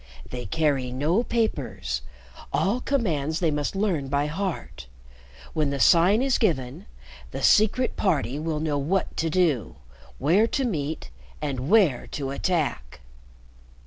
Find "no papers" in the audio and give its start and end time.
0.91-2.01